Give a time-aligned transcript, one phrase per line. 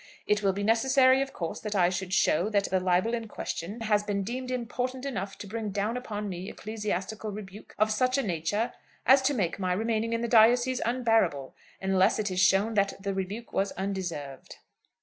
[0.25, 3.81] It will be necessary, of course, that I should show that the libel in question
[3.81, 8.23] has been deemed important enough to bring down upon me ecclesiastical rebuke of such a
[8.23, 8.73] nature
[9.05, 13.13] as to make my remaining in the diocese unbearable, unless it is shown that that
[13.13, 14.57] rebuke was undeserved."